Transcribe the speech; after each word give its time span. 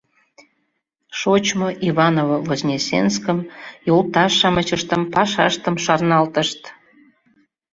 Шочмо 1.19 1.67
Иваново-Вознесенскым, 1.89 3.37
йолташ-шамычыштым, 3.87 5.01
пашаштым 5.13 5.75
шарналтышт. 5.83 6.61